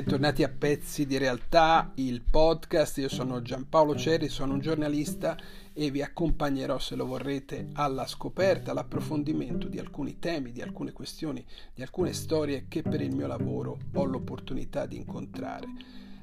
[0.00, 2.96] Bentornati a Pezzi di Realtà, il podcast.
[2.96, 5.36] Io sono Giampaolo Cerri, sono un giornalista
[5.74, 11.44] e vi accompagnerò, se lo vorrete, alla scoperta, all'approfondimento di alcuni temi, di alcune questioni,
[11.74, 15.66] di alcune storie che per il mio lavoro ho l'opportunità di incontrare.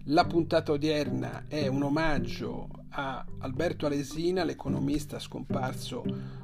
[0.05, 6.03] La puntata odierna è un omaggio a Alberto Alesina, l'economista scomparso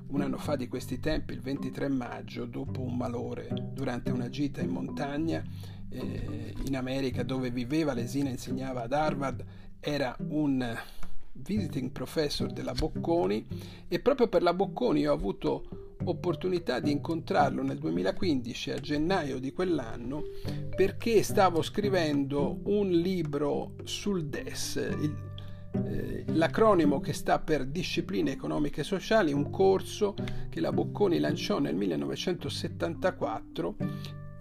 [0.09, 4.61] un anno fa di questi tempi, il 23 maggio, dopo un malore durante una gita
[4.61, 5.43] in montagna
[5.93, 9.43] eh, in America dove viveva, Lesina insegnava ad Harvard,
[9.79, 10.75] era un
[11.33, 13.45] visiting professor della Bocconi
[13.87, 19.53] e proprio per la Bocconi ho avuto opportunità di incontrarlo nel 2015 a gennaio di
[19.53, 20.23] quell'anno
[20.75, 25.15] perché stavo scrivendo un libro sul DES, il,
[25.85, 30.13] eh, l'acronimo che sta per discipline economiche e sociali, un corso
[30.49, 33.75] che la Bocconi lanciò nel 1974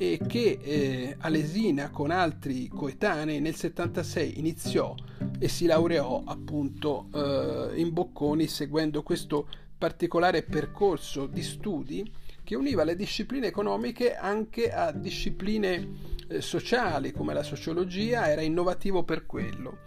[0.02, 4.96] e che eh, Alesina con altri coetanei nel 76 iniziò
[5.38, 9.46] e si laureò appunto eh, in Bocconi seguendo questo
[9.78, 12.12] particolare percorso di studi
[12.42, 15.88] che univa le discipline economiche anche a discipline
[16.26, 19.78] eh, sociali come la sociologia, era innovativo per quello.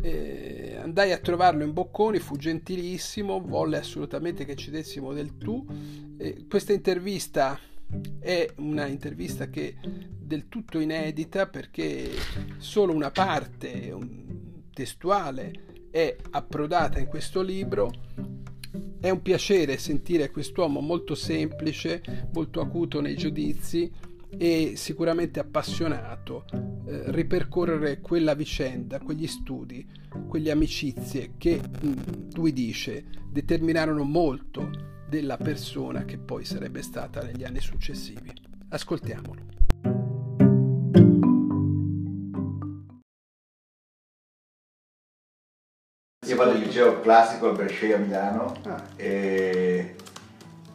[0.00, 5.66] Eh, andai a trovarlo in Bocconi, fu gentilissimo, volle assolutamente che ci dessimo del tu.
[6.18, 7.58] Eh, questa intervista
[8.18, 9.76] è una intervista che
[10.18, 12.10] del tutto inedita perché
[12.58, 13.96] solo una parte
[14.72, 17.90] testuale è approdata in questo libro.
[19.00, 23.90] È un piacere sentire quest'uomo molto semplice, molto acuto nei giudizi
[24.36, 29.86] e sicuramente appassionato eh, ripercorrere quella vicenda, quegli studi,
[30.28, 37.44] quelle amicizie che mm, lui dice determinarono molto della persona che poi sarebbe stata negli
[37.44, 38.32] anni successivi.
[38.68, 39.54] Ascoltiamolo.
[46.26, 48.82] Io vado al liceo classico al Brescia a Milano ah.
[48.96, 49.94] e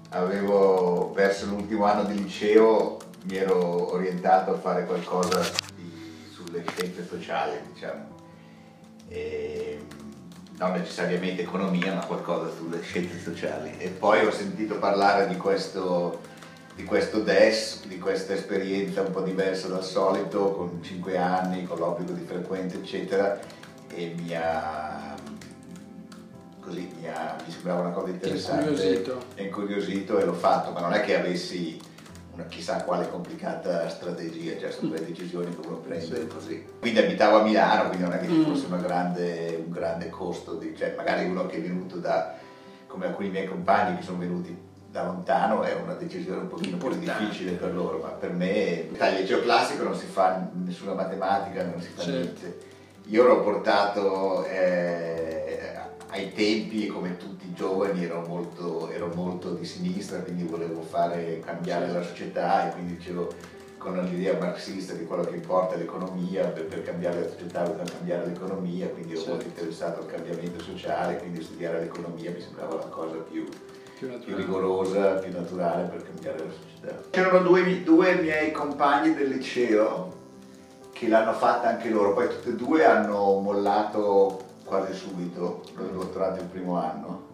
[0.09, 5.41] avevo verso l'ultimo anno di liceo mi ero orientato a fare qualcosa
[5.75, 8.19] di, sulle scienze sociali, diciamo.
[9.09, 9.85] E
[10.61, 13.73] non necessariamente economia, ma qualcosa sulle scienze sociali.
[13.79, 16.22] E poi ho sentito parlare di questo,
[16.75, 21.79] di questo DES, di questa esperienza un po' diversa dal solito, con 5 anni, con
[21.79, 23.39] l'obbligo di frequente, eccetera,
[23.88, 25.16] e mi ha,
[26.59, 28.69] così, mi, ha, mi sembrava una cosa interessante.
[28.69, 29.23] Incuriosito.
[29.38, 31.79] Incuriosito e l'ho fatto, ma non è che avessi
[32.34, 36.66] una chissà quale complicata strategia, cioè sono delle decisioni che uno prende così.
[36.80, 38.44] Quindi abitavo a Milano, quindi non è che ci mm.
[38.44, 42.36] fosse grande, un grande costo, di, cioè magari uno che è venuto da,
[42.88, 46.90] come alcuni miei compagni che sono venuti da lontano è una decisione un pochino più
[46.97, 51.81] difficile per loro, ma per me dal liceo classico non si fa nessuna matematica, non
[51.81, 52.19] si fa certo.
[52.19, 52.69] niente.
[53.08, 55.81] Io l'ho portato eh,
[56.11, 61.39] ai tempi, come tutti i giovani, ero molto, ero molto di sinistra, quindi volevo fare,
[61.39, 63.29] cambiare la società e quindi dicevo
[63.77, 67.83] con l'idea marxista di quello che importa è l'economia, per, per, cambiare la società bisogna
[67.83, 72.89] cambiare l'economia, quindi ero molto interessato al cambiamento sociale, quindi studiare l'economia mi sembrava la
[72.89, 73.47] cosa più,
[73.97, 77.03] più, più rigorosa, più naturale per cambiare la società.
[77.09, 80.19] C'erano due, due miei compagni del liceo
[80.91, 86.39] che l'hanno fatta anche loro, poi tutti e due hanno mollato quasi subito, l'ho dottorato
[86.39, 87.27] il primo anno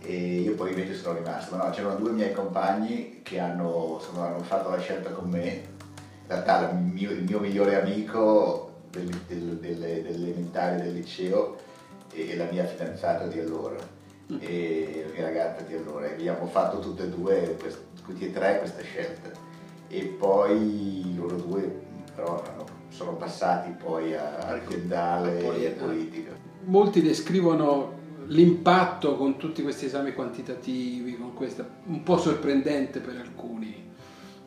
[0.00, 4.26] e io poi invece sono rimasto, ma no, c'erano due miei compagni che hanno, insomma,
[4.26, 9.06] hanno fatto la scelta con me, in realtà il mio, il mio migliore amico del,
[9.28, 11.58] del, delle, delle elementari del liceo
[12.12, 13.76] e la mia fidanzata di allora
[14.32, 14.38] mm.
[14.40, 16.06] e la mia ragazza di allora.
[16.06, 17.56] E abbiamo fatto tutte e due,
[18.04, 19.30] tutti e tre questa scelta.
[19.86, 21.86] E poi loro due
[22.16, 27.96] però hanno, sono passati poi a aziendale e a politica molti descrivono
[28.26, 33.86] l'impatto con tutti questi esami quantitativi, con questa, un po' sorprendente per alcuni,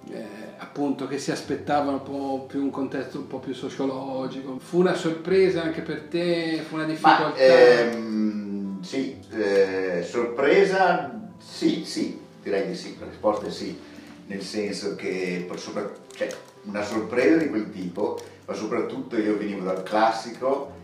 [0.10, 0.26] eh,
[0.58, 4.60] appunto che si aspettavano un po' più un contesto un po' più sociologico.
[4.60, 6.62] Fu una sorpresa anche per te?
[6.68, 7.30] Fu una difficoltà?
[7.30, 13.76] Ma, ehm, sì, eh, sorpresa sì, sì, direi di sì, la risposta è sì,
[14.28, 16.30] nel senso che sopra, cioè,
[16.64, 20.80] una sorpresa di quel tipo, ma soprattutto io venivo dal classico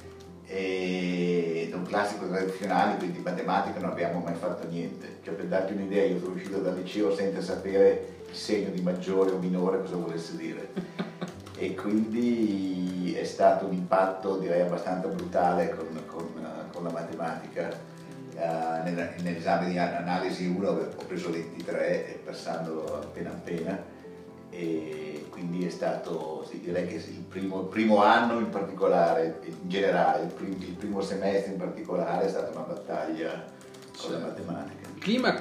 [0.48, 5.18] e da un classico tradizionale, quindi di matematica non abbiamo mai fatto niente.
[5.24, 9.32] Cioè, per darti un'idea, io sono uscito dal liceo senza sapere il segno di maggiore
[9.32, 10.70] o minore cosa volesse dire.
[11.60, 16.28] e quindi è stato un impatto direi abbastanza brutale con, con,
[16.72, 17.96] con la matematica.
[18.38, 18.84] Uh,
[19.24, 23.84] nell'esame di analisi 1 ho preso 23 passandolo appena appena
[24.52, 25.07] e
[25.38, 30.24] quindi è stato, sì, direi che il primo, il primo, anno in particolare, in generale,
[30.24, 33.46] il, prim, il, primo semestre in particolare è stata una battaglia
[33.96, 34.90] con la matematica.
[34.96, 35.40] Il clima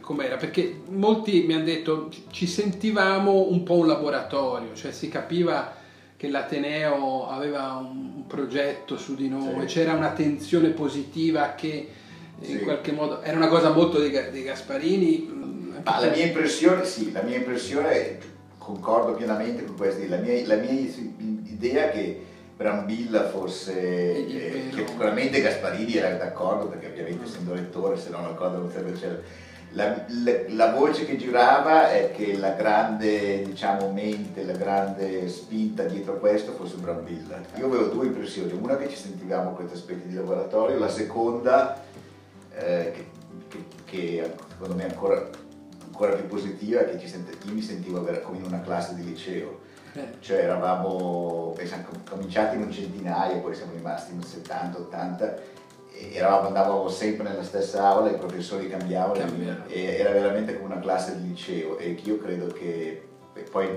[0.00, 0.36] com'era?
[0.36, 5.74] Perché molti mi hanno detto ci sentivamo un po' un laboratorio, cioè si capiva
[6.16, 9.74] che l'Ateneo aveva un progetto su di noi, sì.
[9.74, 11.88] c'era una tensione positiva che
[12.40, 12.58] in sì.
[12.60, 15.42] qualche modo era una cosa molto dei, dei Gasparini.
[15.82, 18.32] Ah, la mia impressione, sì, la mia impressione,
[18.64, 22.24] concordo pienamente con questi, la mia, la mia idea è che
[22.56, 28.58] Brambilla fosse, eh, che sicuramente Gasparini era d'accordo perché ovviamente essendo lettore se non d'accordo
[28.58, 29.18] non sarebbe c'era
[29.74, 35.82] la, la, la, voce che girava è che la grande diciamo, mente, la grande spinta
[35.82, 37.40] dietro questo fosse Brambilla.
[37.56, 41.82] Io avevo due impressioni, una che ci sentivamo questi aspetti di laboratorio, la seconda
[42.56, 43.06] eh, che,
[43.48, 45.28] che, che, secondo me ancora,
[45.94, 49.60] ancora più positiva è che sente, io mi sentivo come in una classe di liceo.
[49.92, 50.14] Eh.
[50.18, 55.62] Cioè eravamo, pensiamo, cominciati in un centinaio, poi siamo rimasti in 70, 80
[56.12, 59.22] eravamo, andavamo sempre nella stessa aula, i professori cambiavano
[59.68, 63.06] e era veramente come una classe di liceo e io credo che,
[63.52, 63.68] poi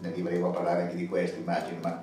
[0.00, 2.02] ne arriveremo a parlare anche di questo immagino, ma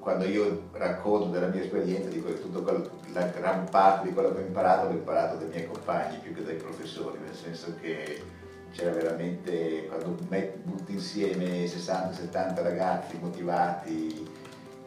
[0.00, 4.32] quando io racconto della mia esperienza, dico che tutto quello, la gran parte di quello
[4.32, 8.20] che ho imparato l'ho imparato dai miei compagni più che dai professori, nel senso che
[8.72, 10.16] c'era veramente, quando
[10.62, 14.28] butti insieme 60-70 ragazzi motivati,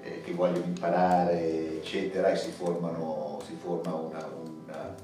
[0.02, 4.26] eh, che vogliono imparare, eccetera, e si formano si forma una,
[4.66, 4.96] una,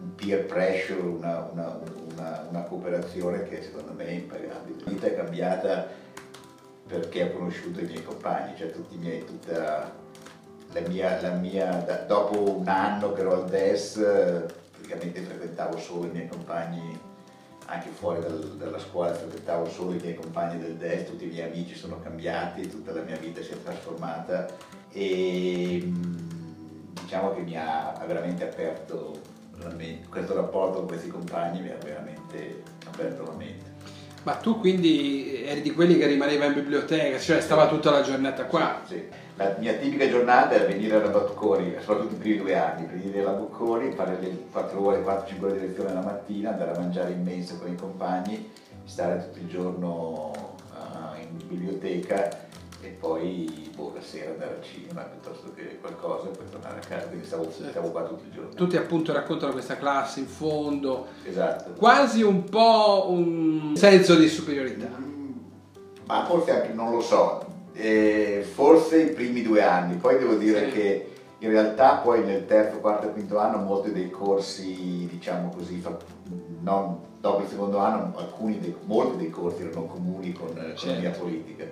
[0.00, 4.84] un peer pressure, una, una, cooperazione che secondo me è impagabile.
[4.84, 5.86] La vita è cambiata
[6.86, 9.90] perché ho conosciuto i miei compagni, cioè tutti i miei, tutta
[10.72, 16.06] la mia, la mia da, dopo un anno che ero al DES praticamente frequentavo solo
[16.06, 16.98] i miei compagni
[17.68, 21.50] anche fuori dal, dalla scuola frequentavo solo i miei compagni del DES, tutti i miei
[21.50, 24.46] amici sono cambiati, tutta la mia vita si è trasformata
[24.90, 25.92] e
[27.02, 29.20] diciamo che mi ha, veramente aperto
[29.58, 33.76] la mente, questo rapporto con questi compagni mi ha veramente aperto la mente.
[34.22, 38.46] Ma tu quindi eri di quelli che rimaneva in biblioteca, cioè stava tutta la giornata
[38.46, 38.82] qua?
[38.86, 39.08] Sì, sì.
[39.38, 43.38] La mia tipica giornata era venire alla Bocconi, soprattutto i primi due anni, venire alla
[43.38, 47.22] Bocconi, fare le 4 ore, 4-5 ore di lezione la mattina, andare a mangiare in
[47.22, 48.50] mensa con i compagni,
[48.82, 50.32] stare tutto il giorno
[50.72, 52.46] uh, in biblioteca
[52.80, 56.84] e poi boh, la sera andare al cinema piuttosto che qualcosa e poi tornare a
[56.84, 57.64] casa, quindi stavo, sì.
[57.70, 58.54] stavo qua tutto il giorno.
[58.54, 61.74] Tutti appunto raccontano questa classe in fondo, esatto.
[61.76, 64.88] quasi un po' un senso di superiorità.
[64.98, 65.30] Mm,
[66.06, 67.47] ma forse anche, non lo so,
[67.78, 70.72] eh, forse i primi due anni, poi devo dire sì.
[70.72, 75.82] che in realtà poi nel terzo, quarto e quinto anno molti dei corsi, diciamo così,
[76.60, 80.86] non, dopo il secondo anno alcuni dei, molti dei corsi erano comuni con certo.
[80.86, 81.64] l'economia politica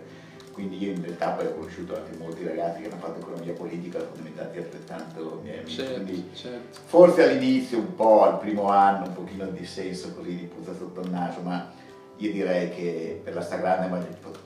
[0.56, 3.98] quindi io in realtà poi ho conosciuto anche molti ragazzi che hanno fatto economia politica,
[3.98, 5.76] sono diventati altrettanto miei amici.
[5.76, 6.78] Certo, certo.
[6.86, 11.02] Forse all'inizio un po', al primo anno, un pochino di dissenso così di puzza sotto
[11.02, 11.70] il naso, ma
[12.18, 13.88] io direi che per la stragrande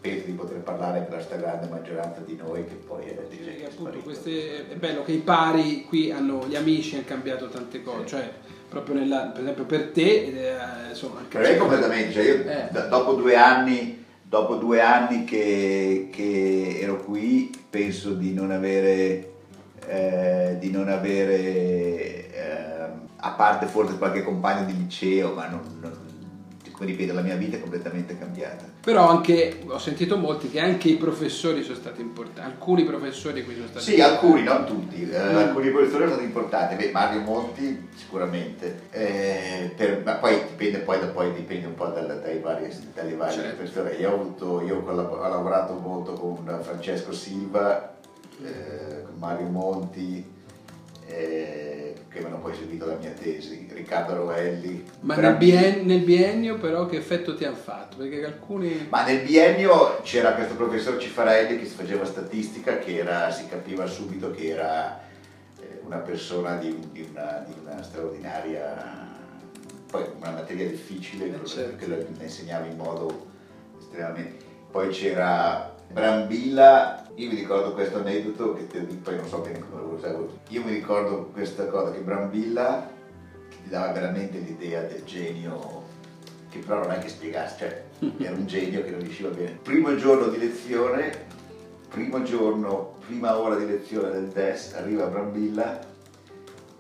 [0.01, 3.99] penso di poter parlare per la stragrande maggioranza di noi che poi è sì, appunto
[3.99, 8.09] queste, è bello che i pari qui hanno gli amici hanno cambiato tante cose, sì.
[8.09, 8.31] cioè
[8.69, 12.69] proprio nella, per esempio per te, eh, insomma, per me completamente, cioè io eh.
[12.71, 13.99] d- dopo due anni
[14.31, 19.33] dopo due anni che, che ero qui penso di non avere,
[19.89, 26.10] eh, di non avere eh, a parte forse qualche compagno di liceo, ma non, non
[26.81, 28.65] come ripeto, la mia vita è completamente cambiata.
[28.81, 33.55] Però anche, ho sentito molti che anche i professori sono stati importanti, alcuni professori qui
[33.55, 34.25] sono stati Sì, importanti.
[34.25, 35.37] alcuni, non tutti, eh, mm.
[35.37, 40.99] alcuni professori sono stati importanti, Beh, Mario Monti sicuramente, eh, per, ma poi dipende, poi,
[41.13, 43.57] poi dipende un po' dai vari, dalle varie certo.
[43.57, 43.91] persone.
[43.97, 47.95] Io, ho, avuto, io ho, ho, lavorato molto con Francesco Silva,
[48.43, 50.25] eh, con Mario Monti,
[51.11, 54.85] eh, che mi hanno poi seguito la mia tesi, Riccardo Rovelli.
[55.01, 57.99] Ma nel, bien, nel, biennio però che effetto ti hanno fatto?
[57.99, 58.87] Perché alcuni...
[58.89, 63.87] Ma nel biennio c'era questo professor Cifarelli che si faceva statistica, che era, si capiva
[63.87, 65.01] subito che era
[65.61, 69.09] eh, una persona di, di, una, di, una, straordinaria...
[69.91, 71.77] Poi una materia difficile, eh, certo.
[71.77, 73.29] che lo insegnava in modo
[73.79, 74.45] estremamente...
[74.71, 79.83] Poi c'era Brambilla, io mi ricordo questo aneddoto che ti, poi non so bene come
[79.83, 80.39] lo usato.
[80.49, 82.89] Io mi ricordo questa cosa che Brambilla
[83.49, 85.89] ti dava veramente l'idea del genio
[86.49, 89.59] che però non è che spiegasse, cioè era un genio che non riusciva bene.
[89.63, 91.27] Primo giorno di lezione,
[91.89, 95.81] primo giorno, prima ora di lezione del test, arriva Brambilla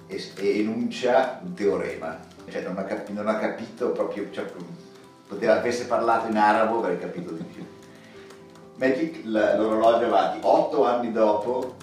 [0.07, 4.45] e, e enuncia un teorema, cioè non ha, capi, non ha capito proprio, cioè,
[5.26, 7.64] poteva, avesse parlato in arabo avrei capito di più
[8.81, 11.77] metti l'orologio avanti, otto anni dopo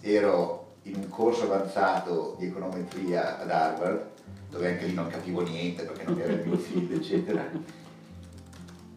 [0.00, 4.06] ero in un corso avanzato di econometria ad Harvard,
[4.48, 7.46] dove anche lì non capivo niente perché non era il mio figlio, eccetera,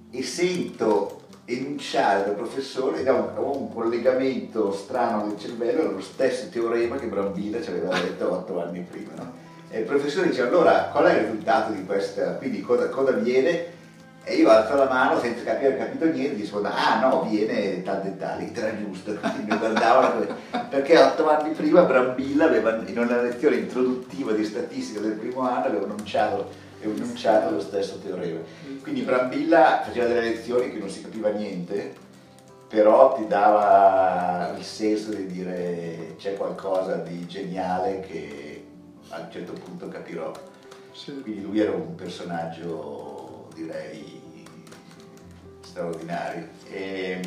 [0.10, 6.96] e sento enunciare dal professore ho un, un, collegamento strano del cervello, lo stesso teorema
[6.96, 9.12] che Brambilla ci aveva detto otto anni prima.
[9.18, 9.34] No?
[9.70, 13.73] E il professore dice allora qual è il risultato di questa, quindi cosa, cosa avviene?
[14.26, 18.52] E io alzo la mano senza capire, capito niente, rispondo, ah no, viene tal dettaglio,
[18.54, 20.26] era giusto, quindi mi guardavano,
[20.70, 25.66] perché otto anni prima Brambilla aveva, in una lezione introduttiva di statistica del primo anno
[25.66, 26.50] aveva annunciato,
[26.80, 28.40] enunciato lo stesso teorema.
[28.82, 31.94] Quindi Brambilla faceva delle lezioni che non si capiva niente,
[32.70, 38.66] però ti dava il senso di dire c'è qualcosa di geniale che
[39.10, 40.32] a un certo punto capirò.
[41.22, 43.13] Quindi lui era un personaggio
[43.54, 44.46] direi
[45.62, 46.48] straordinari.
[46.70, 47.20] E,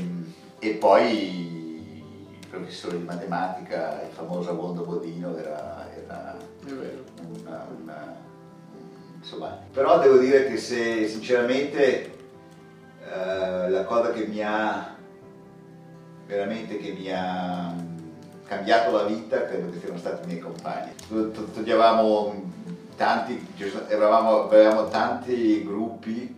[0.58, 2.00] e, poi
[2.40, 8.16] il professore di matematica, il famoso Agondo Bodino, era, era una, una,
[9.16, 9.58] insomma.
[9.72, 12.14] Però devo dire che se sinceramente
[13.04, 14.94] eh, la cosa che mi ha
[16.26, 17.72] veramente che mi ha
[18.46, 20.92] cambiato la vita credo che siano stati i miei compagni.
[20.98, 22.54] Studiavamo
[22.96, 23.46] tanti,
[23.88, 26.34] eravamo, avevamo tanti gruppi,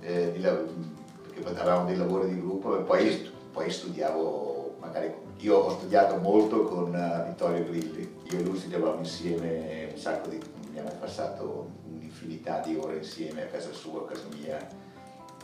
[0.00, 5.70] eh, di, perché avevamo dei lavori di gruppo e poi, poi, studiavo, magari io ho
[5.70, 10.90] studiato molto con uh, Vittorio Grilli, io e lui studiavamo insieme un sacco di, abbiamo
[11.00, 14.58] passato un'infinità di ore insieme a casa sua, a casa mia,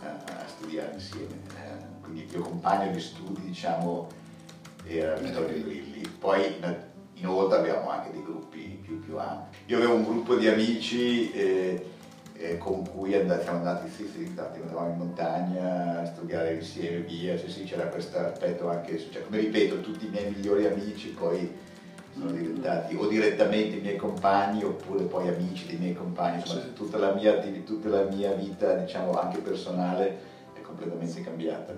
[0.02, 1.40] a studiare insieme.
[1.48, 4.08] Uh, quindi il mio compagno di studi, diciamo,
[4.84, 6.06] era Vittorio Grilli.
[6.18, 6.58] Poi
[7.18, 9.58] inoltre abbiamo anche dei gruppi più, più ampi.
[9.66, 11.86] Io avevo un gruppo di amici eh,
[12.34, 17.36] eh, con cui and- siamo andati, sì, sì, andavamo in montagna a studiare insieme, via,
[17.36, 21.66] sì, sì, c'era questo aspetto anche, cioè, come ripeto, tutti i miei migliori amici poi
[22.16, 26.72] sono diventati o direttamente i miei compagni oppure poi amici dei miei compagni, insomma sì.
[26.72, 30.18] tutta, la mia, tutta la mia vita, diciamo anche personale,
[30.52, 31.76] è completamente cambiata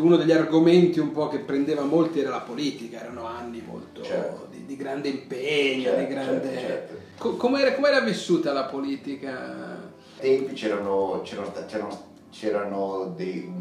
[0.00, 4.45] uno degli argomenti un po' che prendeva molti era la politica, erano anni molto certo.
[4.66, 6.48] Di, grande impegno, certo, di grande...
[6.48, 6.94] Certo, certo.
[7.18, 9.78] Co- com'era, com'era, vissuta la politica?
[10.20, 13.52] Ai tempi c'erano, c'erano, c'erano, c'erano dei...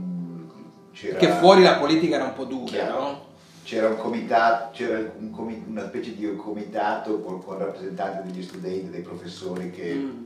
[0.91, 1.17] C'era...
[1.17, 2.99] Perché fuori la politica era un po' dura, Chiaro.
[2.99, 3.23] no?
[3.63, 8.89] C'era un comitato, c'era un comi- una specie di comitato con, con, rappresentanti degli studenti,
[8.89, 10.23] dei professori che mm.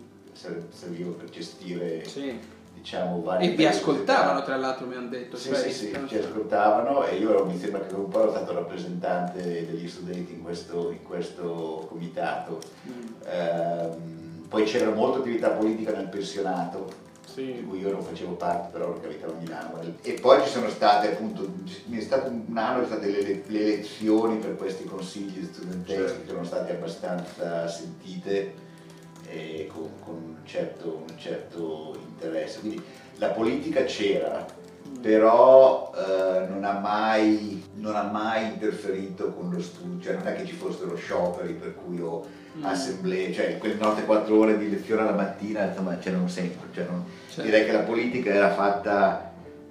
[0.70, 2.06] servivano per gestire...
[2.06, 5.38] Sì diciamo, vari E vi ascoltavano tra l'altro mi hanno detto.
[5.38, 9.42] Sì, sì, sì, ci ascoltavano e io mi sembra che un po' ero stato rappresentante
[9.42, 12.60] degli studenti in questo, in questo comitato.
[12.88, 13.06] Mm.
[13.30, 16.88] Ehm, poi c'era molta attività politica nel pensionato,
[17.32, 17.54] sì.
[17.54, 19.80] di cui io non facevo parte però perché abitavo a Milano.
[20.02, 21.48] E poi ci sono state appunto,
[21.86, 26.22] mi è stato un anno, state le, le elezioni per questi consigli studenteschi certo.
[26.22, 28.68] che sono state abbastanza sentite
[29.30, 32.60] e con, con un, certo, un, certo, interesse.
[32.60, 32.82] Quindi
[33.16, 34.46] la politica c'era,
[35.02, 40.36] però eh, non, ha mai, non, ha mai, interferito con lo studio, cioè non è
[40.36, 42.26] che ci fossero scioperi per cui ho
[42.58, 42.66] mm.
[42.66, 47.06] assemblee, cioè quelle notte quattro ore di lezione alla mattina, insomma c'erano sempre, cioè non,
[47.28, 47.44] certo.
[47.44, 49.29] direi che la politica era fatta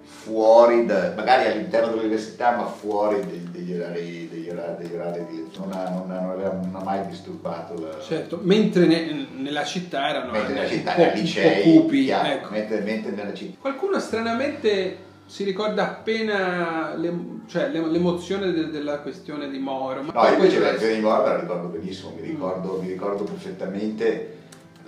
[0.08, 5.72] fuori, da, magari all'interno dell'università, ma fuori degli orari, degli orari, degli orari di non
[5.72, 8.00] ha, non, ha, non, ha, mai disturbato la...
[8.00, 12.50] Certo, mentre ne, nella città erano mentre nella città, po', licei, cupi, ecco.
[12.50, 13.58] mentre, mentre nella città.
[13.60, 17.14] Qualcuno stranamente si ricorda appena le,
[17.46, 20.02] cioè, l'emozione de, della questione di Moro.
[20.02, 22.80] Ma no, invece la questione di Moro me la ricordo benissimo, mi ricordo, mm.
[22.80, 24.37] mi ricordo perfettamente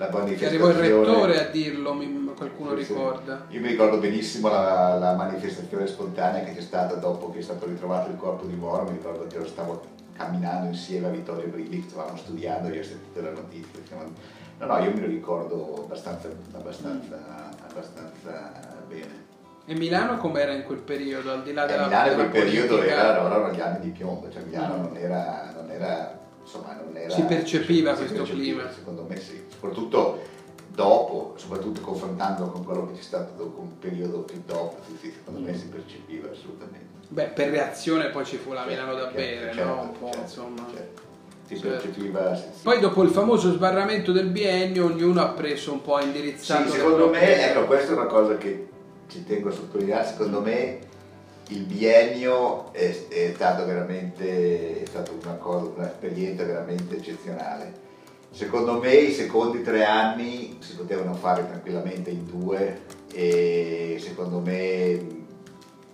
[0.01, 0.37] la manifestazione.
[0.39, 3.45] Che arrivò il rettore a dirlo, mi, qualcuno sì, ricorda.
[3.49, 7.67] Io mi ricordo benissimo la, la, manifestazione spontanea che c'è stata dopo che è stato
[7.67, 9.83] ritrovato il corpo di Moro, mi ricordo che io stavo
[10.17, 13.81] camminando insieme a Vittorio Brilli, stavamo studiando, io ho sentito la notizia.
[14.59, 18.53] No, no, io me lo ricordo abbastanza, abbastanza, abbastanza
[18.89, 19.29] bene.
[19.67, 22.83] E Milano com'era in quel periodo, al di là della eh, Milano in quel periodo
[22.83, 24.83] era, erano gli anni di piombo, cioè Milano mm.
[24.83, 26.19] non era, non era
[26.51, 27.15] insomma non era...
[27.15, 28.73] Si percepiva cioè, questo si percepiva, clima?
[28.73, 30.21] Secondo me sì, soprattutto
[30.75, 35.13] dopo, soprattutto confrontandolo con quello che c'è stato dopo un periodo più dopo, sì, sì,
[35.13, 35.45] secondo mm.
[35.45, 36.89] me si percepiva assolutamente.
[37.09, 39.81] Beh, per reazione poi ci fu la certo, Milano da certo, bere, certo, no?
[39.83, 40.67] Un po', certo, insomma.
[40.73, 41.09] Certo.
[41.47, 42.13] Si sì,
[42.63, 46.71] Poi dopo il famoso sbarramento del biennio ognuno ha preso un po' indirizzato.
[46.71, 48.69] Sì, secondo me, ecco, questa è una cosa che
[49.09, 50.79] ci tengo a sottolineare, secondo me
[51.51, 57.89] il biennio è, è stato veramente è stata una cosa, un'esperienza veramente eccezionale.
[58.31, 65.19] Secondo me i secondi tre anni si potevano fare tranquillamente in due e secondo me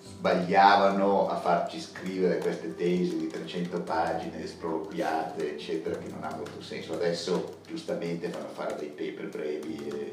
[0.02, 6.60] sbagliavano a farci scrivere queste tesi di 300 pagine sproloquiate, eccetera, che non ha molto
[6.60, 6.92] senso.
[6.92, 9.86] Adesso giustamente fanno fare dei paper brevi.
[9.88, 10.12] E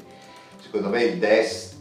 [0.62, 1.76] secondo me il DES,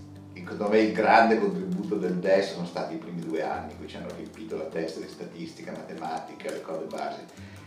[0.47, 3.87] secondo me il grande contributo del DES sono stati i primi due anni, in cui
[3.87, 7.19] ci hanno riempito la testa di statistica, matematica, le cose basi.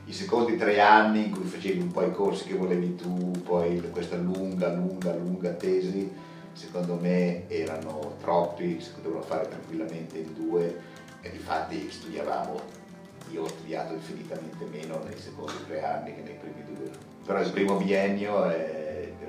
[0.04, 3.80] I secondi tre anni in cui facevi un po' i corsi che volevi tu, poi
[3.90, 6.12] questa lunga, lunga, lunga tesi,
[6.52, 10.80] secondo me erano troppi, si potevano fare tranquillamente in due
[11.22, 12.60] e infatti studiavamo,
[13.32, 16.90] io ho studiato infinitamente meno nei secondi tre anni che nei primi due,
[17.24, 18.85] però il primo biennio è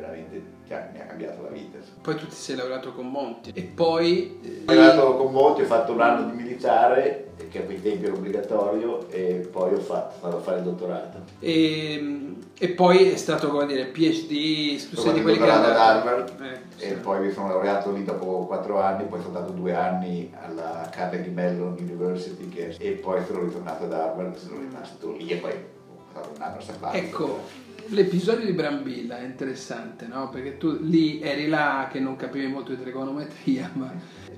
[0.08, 1.78] veramente mi ha cambiato la vita.
[2.02, 4.40] Poi tu ti sei laureato con Monti e poi...
[4.42, 4.64] Eh...
[4.66, 8.14] Ho laureato con Monti, ho fatto un anno di militare, che a quei tempi era
[8.14, 11.20] obbligatorio, e poi ho fatto, vado a fare il dottorato.
[11.40, 16.42] E, e poi è stato, come dire, PhD, tu sei di quelli che ad Harvard,
[16.42, 16.86] eh, sì.
[16.86, 20.90] e poi mi sono laureato lì dopo quattro anni, poi sono andato due anni alla
[20.92, 25.52] Carnegie Mellon University, che, e poi sono ritornato ad Harvard, sono rimasto lì e poi
[25.52, 27.06] ho fatto un anno sabbatico.
[27.06, 30.30] Ecco L'episodio di Brambilla è interessante, no?
[30.30, 33.94] Perché tu lì eri là che non capivi molto di trigonometria, ma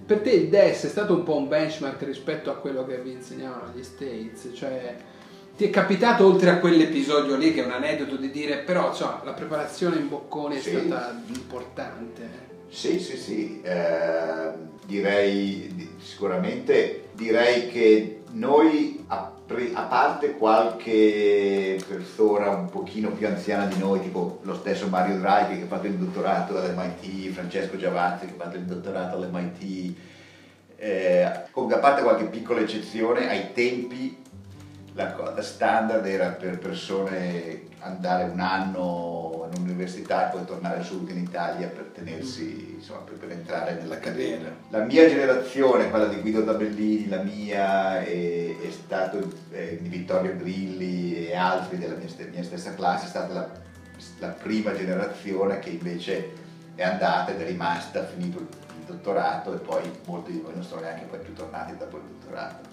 [0.05, 3.11] per te il DES è stato un po' un benchmark rispetto a quello che vi
[3.11, 4.95] insegnavano agli States, cioè
[5.55, 9.17] ti è capitato oltre a quell'episodio lì che è un aneddoto di dire però cioè,
[9.23, 10.69] la preparazione in boccone è sì.
[10.69, 12.47] stata importante.
[12.69, 14.51] Sì, sì, sì, eh,
[14.85, 18.98] direi sicuramente direi che noi
[19.73, 25.57] a parte qualche persona un pochino più anziana di noi, tipo lo stesso Mario Draghi
[25.57, 29.95] che ha fatto il dottorato all'MIT, Francesco Giavazzi che ha fatto il dottorato all'MIT,
[30.75, 34.17] eh, comunque a parte qualche piccola eccezione, ai tempi
[34.99, 41.13] la cosa standard era per persone andare un anno in università e poi tornare subito
[41.13, 44.53] in Italia per tenersi, insomma, per, per entrare nella carriera.
[44.67, 50.35] La mia generazione, quella di Guido Tabellini, la mia, è, è stato eh, di Vittorio
[50.35, 53.49] Grilli e altri della mia, mia stessa classe, è stata la,
[54.19, 56.33] la, prima generazione che invece
[56.75, 58.47] è andata ed è rimasta, ha finito il
[58.85, 62.68] dottorato e poi molti di voi non sono neanche poi più tornati dopo il dottorato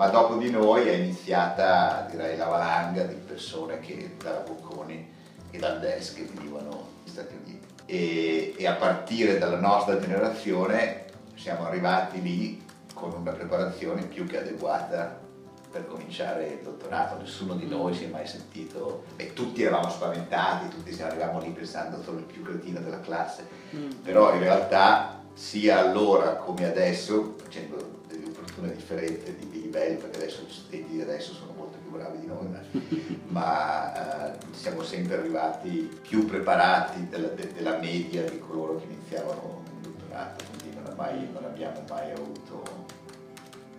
[0.00, 5.06] ma dopo di noi è iniziata direi la valanga di persone che dalla Bocconi
[5.50, 7.66] e dal DES che venivano negli Stati Uniti.
[7.84, 14.38] E, e a partire dalla nostra generazione siamo arrivati lì con una preparazione più che
[14.38, 15.20] adeguata
[15.70, 20.68] per cominciare il dottorato, nessuno di noi si è mai sentito e tutti eravamo spaventati,
[20.68, 23.90] tutti arrivavamo lì pensando sono il più cretino della classe, mm.
[24.02, 30.42] però in realtà sia allora come adesso, facendo delle opportune differenze di livelli, perché adesso
[30.46, 32.48] gli studenti di adesso sono molto più bravi di noi,
[33.28, 39.62] ma eh, siamo sempre arrivati più preparati della, de, della, media di coloro che iniziavano
[39.82, 42.88] il dottorato, quindi non, mai, non abbiamo mai avuto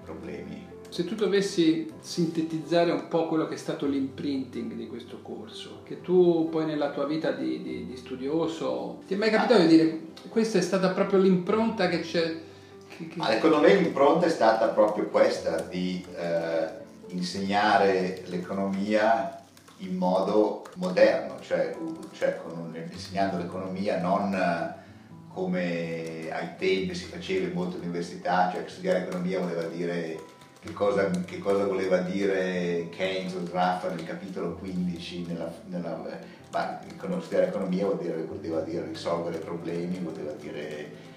[0.04, 0.70] problemi.
[0.90, 6.02] Se tu dovessi sintetizzare un po' quello che è stato l'imprinting di questo corso, che
[6.02, 10.00] tu poi nella tua vita di, di, di studioso, ti è mai capitato di dire
[10.28, 12.50] questa è stata proprio l'impronta che c'è
[13.30, 16.68] secondo me l'impronta è stata proprio questa, di eh,
[17.08, 19.40] insegnare l'economia
[19.78, 21.76] in modo moderno, cioè,
[22.14, 24.80] cioè un, insegnando l'economia non
[25.34, 30.20] come ai tempi si faceva in molte università, cioè studiare economia voleva dire
[30.60, 36.00] che cosa, che cosa voleva dire Keynes o Graffa nel capitolo 15, nella, nella,
[36.52, 36.80] ma,
[37.20, 41.10] studiare economia vuol dire, voleva dire risolvere problemi, voleva dire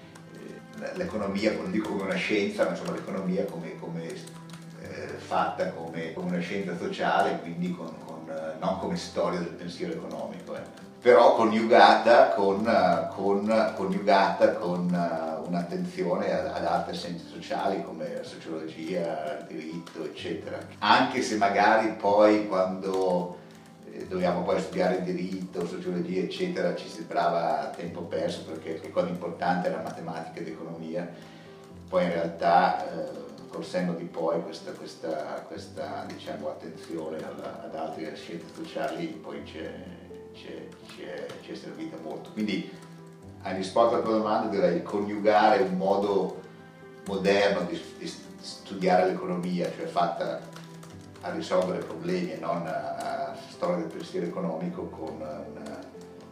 [0.95, 4.07] l'economia, non dico come una scienza, ma insomma l'economia come, come
[4.81, 9.49] eh, fatta come, come, una scienza sociale, quindi con, con, eh, non come storia del
[9.49, 10.61] pensiero economico, eh.
[11.01, 12.63] però coniugata con,
[13.15, 20.57] con, coniugata con uh, un'attenzione ad, altre scienze sociali come la sociologia, il diritto, eccetera.
[20.79, 23.43] Anche se magari poi quando
[24.07, 29.83] dovevamo poi studiare diritto, sociologia, eccetera, ci sembrava tempo perso perché le cose importanti erano
[29.83, 31.09] matematica ed economia.
[31.87, 37.75] Poi in realtà eh, col senno di poi questa, questa, questa diciamo, attenzione alla, ad
[37.75, 39.93] altre scienze sociali poi ci è,
[41.53, 42.31] servita molto.
[42.31, 42.69] Quindi
[43.43, 46.41] a risposta alla tua domanda direi coniugare un modo
[47.05, 50.41] moderno di, di studiare l'economia, cioè fatta
[51.21, 53.24] a risolvere problemi e non a, a
[53.55, 55.79] storia del pensiero economico con una,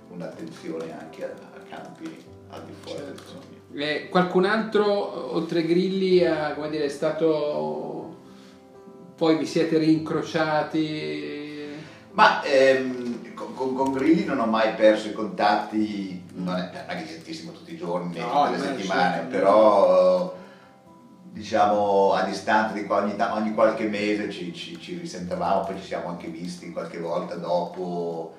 [0.09, 3.13] un'attenzione anche a, a, campi al di fuori certo.
[3.13, 3.61] dell'economia.
[3.75, 8.17] Eh, qualcun altro oltre Grilli ha, come dire, è stato
[9.15, 11.31] poi vi siete rincrociati?
[12.11, 16.97] Ma ehm, con, con, con, Grilli non ho mai perso i contatti, non è, non
[16.97, 19.29] è che sentissimo tutti i giorni, no, tutte le settimane, certo.
[19.29, 20.35] però
[21.33, 26.09] diciamo a distanza di ogni, ogni qualche mese ci, ci, ci, risentavamo, poi ci siamo
[26.09, 28.35] anche visti qualche volta dopo,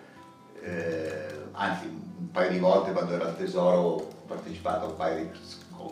[0.63, 5.17] eh, anzi un paio di volte quando ero al tesoro ho partecipato a un paio
[5.17, 5.31] di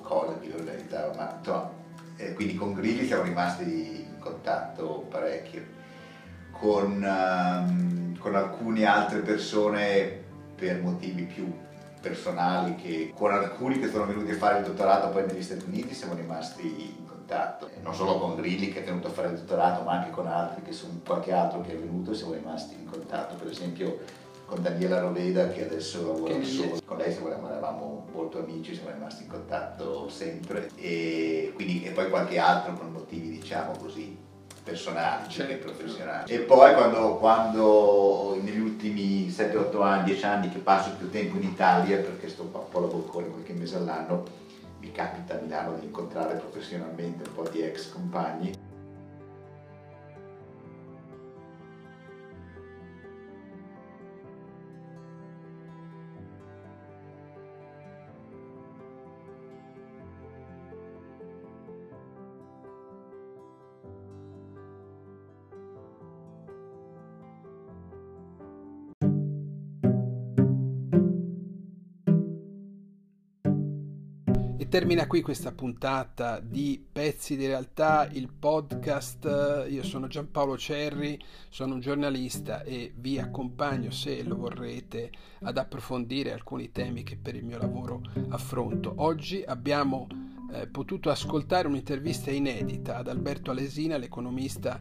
[0.01, 1.71] cose che organizzavo, ma insomma,
[2.17, 5.81] eh, quindi con Grilli siamo rimasti in contatto parecchio.
[6.53, 10.21] Con, um, con alcune altre persone
[10.55, 11.53] per motivi più
[12.03, 15.95] personali che con alcuni che sono venuti a fare il dottorato poi negli Stati Uniti
[15.95, 19.83] siamo rimasti in contatto, non solo con Grilli che è venuto a fare il dottorato
[19.85, 22.91] ma anche con altri che sono qualche altro che è venuto e siamo rimasti in
[22.91, 24.01] contatto, per esempio
[24.45, 29.23] con Daniela Roveda che adesso lavora da solo, con lei eravamo molto amici, siamo rimasti
[29.23, 30.69] in contatto sempre.
[30.77, 34.22] E, quindi, e poi qualche altro con motivi diciamo così
[34.63, 35.53] personali certo.
[35.53, 36.33] che professionali.
[36.33, 41.45] E poi quando, quando negli ultimi 7-8 anni, 10 anni che passo più tempo in
[41.45, 44.25] Italia, perché sto un po' alla Boccone qualche mese all'anno,
[44.79, 48.71] mi capita a Milano di incontrare professionalmente un po' di ex compagni
[74.73, 79.67] termina qui questa puntata di Pezzi di realtà, il podcast.
[79.69, 85.11] Io sono Giampaolo Cerri, sono un giornalista e vi accompagno se lo vorrete
[85.43, 88.95] ad approfondire alcuni temi che per il mio lavoro affronto.
[88.97, 90.07] Oggi abbiamo
[90.55, 94.81] eh, potuto ascoltare un'intervista inedita ad Alberto Alesina, l'economista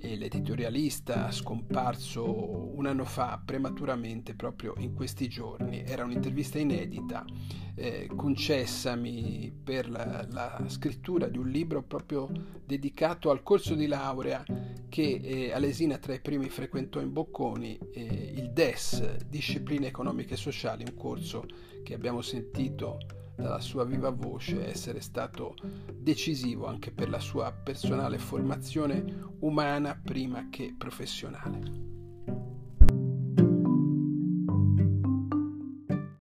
[0.00, 5.82] e l'editorialista scomparso un anno fa prematuramente proprio in questi giorni.
[5.84, 7.24] Era un'intervista inedita
[7.74, 12.28] eh, concessami per la, la, scrittura di un libro proprio
[12.64, 14.44] dedicato al corso di laurea
[14.88, 20.38] che eh, Alesina tra i primi frequentò in Bocconi, eh, il DES, Discipline Economiche e
[20.38, 21.46] Sociali, un corso
[21.84, 22.98] che abbiamo sentito
[23.38, 25.54] dalla sua viva voce essere stato
[25.94, 31.97] decisivo anche per la sua personale formazione umana prima che professionale.